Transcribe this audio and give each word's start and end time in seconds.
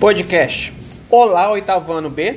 Podcast. 0.00 0.72
Olá, 1.10 1.50
oitavo 1.50 1.92
ano 1.92 2.08
B. 2.08 2.36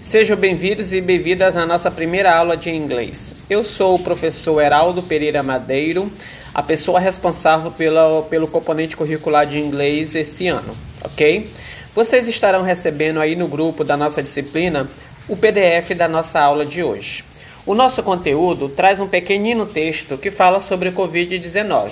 Sejam 0.00 0.36
bem-vindos 0.36 0.92
e 0.92 1.00
bem-vindas 1.00 1.56
à 1.56 1.66
nossa 1.66 1.90
primeira 1.90 2.32
aula 2.32 2.56
de 2.56 2.70
inglês. 2.70 3.34
Eu 3.50 3.64
sou 3.64 3.96
o 3.96 3.98
professor 3.98 4.60
Heraldo 4.60 5.02
Pereira 5.02 5.42
Madeiro, 5.42 6.08
a 6.54 6.62
pessoa 6.62 7.00
responsável 7.00 7.72
pela, 7.72 8.22
pelo 8.30 8.46
componente 8.46 8.96
curricular 8.96 9.44
de 9.44 9.58
inglês 9.58 10.14
esse 10.14 10.46
ano, 10.46 10.72
ok? 11.02 11.50
Vocês 11.96 12.28
estarão 12.28 12.62
recebendo 12.62 13.18
aí 13.18 13.34
no 13.34 13.48
grupo 13.48 13.82
da 13.82 13.96
nossa 13.96 14.22
disciplina 14.22 14.88
o 15.28 15.36
PDF 15.36 15.90
da 15.96 16.06
nossa 16.06 16.38
aula 16.38 16.64
de 16.64 16.80
hoje. 16.80 17.24
O 17.66 17.74
nosso 17.74 18.04
conteúdo 18.04 18.68
traz 18.68 19.00
um 19.00 19.08
pequenino 19.08 19.66
texto 19.66 20.16
que 20.16 20.30
fala 20.30 20.60
sobre 20.60 20.90
o 20.90 20.92
Covid-19. 20.92 21.90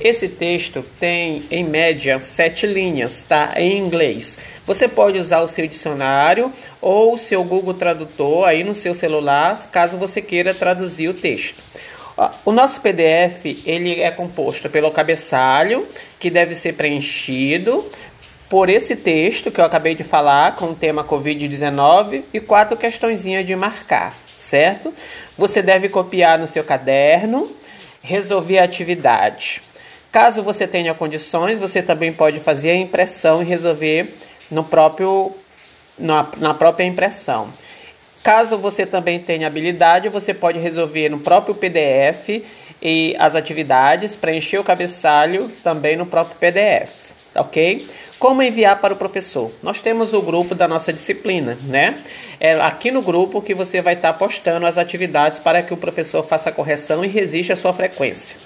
Esse 0.00 0.28
texto 0.28 0.84
tem, 1.00 1.42
em 1.50 1.64
média, 1.64 2.22
sete 2.22 2.66
linhas, 2.66 3.24
tá? 3.24 3.54
Em 3.56 3.76
inglês. 3.78 4.38
Você 4.64 4.86
pode 4.86 5.18
usar 5.18 5.40
o 5.40 5.48
seu 5.48 5.66
dicionário 5.66 6.52
ou 6.80 7.14
o 7.14 7.18
seu 7.18 7.42
Google 7.42 7.74
Tradutor 7.74 8.46
aí 8.46 8.62
no 8.62 8.74
seu 8.74 8.94
celular, 8.94 9.68
caso 9.72 9.96
você 9.96 10.22
queira 10.22 10.54
traduzir 10.54 11.08
o 11.08 11.14
texto. 11.14 11.62
O 12.44 12.52
nosso 12.52 12.80
PDF 12.80 13.44
ele 13.64 14.00
é 14.00 14.10
composto 14.10 14.68
pelo 14.68 14.90
cabeçalho, 14.90 15.86
que 16.18 16.30
deve 16.30 16.54
ser 16.54 16.74
preenchido 16.74 17.84
por 18.48 18.68
esse 18.68 18.96
texto 18.96 19.50
que 19.50 19.60
eu 19.60 19.64
acabei 19.64 19.94
de 19.94 20.02
falar, 20.02 20.56
com 20.56 20.66
o 20.66 20.74
tema 20.74 21.04
Covid-19, 21.04 22.22
e 22.32 22.40
quatro 22.40 22.76
questõezinhas 22.76 23.46
de 23.46 23.54
marcar, 23.54 24.16
certo? 24.38 24.92
Você 25.36 25.60
deve 25.60 25.88
copiar 25.88 26.38
no 26.38 26.46
seu 26.46 26.64
caderno, 26.64 27.50
resolver 28.02 28.58
a 28.58 28.64
atividade. 28.64 29.60
Caso 30.10 30.42
você 30.42 30.66
tenha 30.66 30.94
condições, 30.94 31.58
você 31.58 31.82
também 31.82 32.12
pode 32.12 32.40
fazer 32.40 32.70
a 32.70 32.76
impressão 32.76 33.42
e 33.42 33.44
resolver 33.44 34.14
no 34.50 34.64
próprio, 34.64 35.32
na, 35.98 36.26
na 36.38 36.54
própria 36.54 36.84
impressão. 36.84 37.48
Caso 38.22 38.58
você 38.58 38.84
também 38.84 39.18
tenha 39.18 39.46
habilidade, 39.46 40.08
você 40.08 40.34
pode 40.34 40.58
resolver 40.58 41.08
no 41.08 41.18
próprio 41.18 41.54
PDF 41.54 42.42
e 42.80 43.16
as 43.18 43.34
atividades, 43.34 44.16
preencher 44.16 44.58
o 44.58 44.64
cabeçalho 44.64 45.50
também 45.62 45.96
no 45.96 46.06
próprio 46.06 46.36
PDF, 46.38 47.12
ok? 47.34 47.86
Como 48.18 48.42
enviar 48.42 48.80
para 48.80 48.92
o 48.92 48.96
professor? 48.96 49.52
Nós 49.62 49.80
temos 49.80 50.12
o 50.12 50.20
grupo 50.20 50.54
da 50.54 50.66
nossa 50.66 50.92
disciplina, 50.92 51.56
né? 51.62 52.02
É 52.40 52.54
aqui 52.54 52.90
no 52.90 53.00
grupo 53.00 53.40
que 53.40 53.54
você 53.54 53.80
vai 53.80 53.94
estar 53.94 54.12
postando 54.14 54.66
as 54.66 54.76
atividades 54.76 55.38
para 55.38 55.62
que 55.62 55.72
o 55.72 55.76
professor 55.76 56.24
faça 56.24 56.48
a 56.48 56.52
correção 56.52 57.04
e 57.04 57.08
resista 57.08 57.52
a 57.52 57.56
sua 57.56 57.72
frequência. 57.72 58.36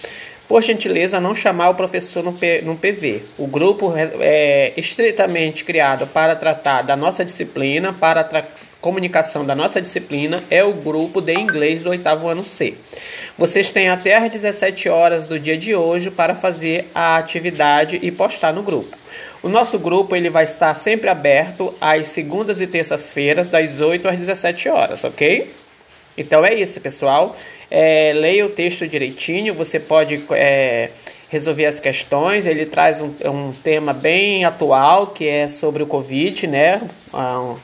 Por 0.52 0.60
gentileza, 0.60 1.18
não 1.18 1.34
chamar 1.34 1.70
o 1.70 1.74
professor 1.74 2.22
no, 2.22 2.30
P, 2.30 2.60
no 2.60 2.76
PV. 2.76 3.22
O 3.38 3.46
grupo 3.46 3.96
é, 3.96 4.10
é 4.20 4.72
estritamente 4.76 5.64
criado 5.64 6.06
para 6.06 6.36
tratar 6.36 6.82
da 6.82 6.94
nossa 6.94 7.24
disciplina, 7.24 7.94
para 7.94 8.20
a 8.20 8.42
comunicação 8.78 9.46
da 9.46 9.54
nossa 9.54 9.80
disciplina, 9.80 10.44
é 10.50 10.62
o 10.62 10.74
grupo 10.74 11.22
de 11.22 11.32
inglês 11.32 11.82
do 11.82 11.88
oitavo 11.88 12.28
ano 12.28 12.44
C. 12.44 12.74
Vocês 13.38 13.70
têm 13.70 13.88
até 13.88 14.14
às 14.14 14.30
17 14.30 14.90
horas 14.90 15.24
do 15.24 15.38
dia 15.38 15.56
de 15.56 15.74
hoje 15.74 16.10
para 16.10 16.34
fazer 16.34 16.86
a 16.94 17.16
atividade 17.16 17.98
e 18.02 18.10
postar 18.10 18.52
no 18.52 18.62
grupo. 18.62 18.94
O 19.42 19.48
nosso 19.48 19.78
grupo 19.78 20.14
ele 20.14 20.28
vai 20.28 20.44
estar 20.44 20.74
sempre 20.74 21.08
aberto 21.08 21.72
às 21.80 22.08
segundas 22.08 22.60
e 22.60 22.66
terças-feiras, 22.66 23.48
das 23.48 23.80
8 23.80 24.06
às 24.06 24.18
17 24.18 24.68
horas, 24.68 25.02
ok? 25.02 25.50
Então 26.16 26.44
é 26.44 26.54
isso, 26.54 26.80
pessoal. 26.80 27.36
É, 27.70 28.12
leia 28.14 28.44
o 28.44 28.50
texto 28.50 28.86
direitinho, 28.86 29.54
você 29.54 29.80
pode 29.80 30.22
é, 30.30 30.90
resolver 31.30 31.66
as 31.66 31.80
questões. 31.80 32.44
Ele 32.46 32.66
traz 32.66 33.00
um, 33.00 33.12
um, 33.24 33.52
tema 33.52 33.92
bem 33.92 34.44
atual, 34.44 35.08
que 35.08 35.26
é 35.26 35.48
sobre 35.48 35.82
o 35.82 35.86
Covid, 35.86 36.46
né? 36.46 36.82
Um, 37.14 37.56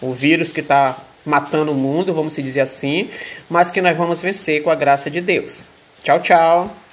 o 0.00 0.12
vírus 0.12 0.52
que 0.52 0.60
está 0.60 0.96
matando 1.24 1.72
o 1.72 1.74
mundo, 1.74 2.14
vamos 2.14 2.36
dizer 2.36 2.60
assim, 2.60 3.10
mas 3.48 3.70
que 3.70 3.80
nós 3.80 3.96
vamos 3.96 4.22
vencer 4.22 4.62
com 4.62 4.70
a 4.70 4.74
graça 4.74 5.10
de 5.10 5.20
Deus. 5.20 5.66
Tchau, 6.02 6.20
tchau! 6.20 6.87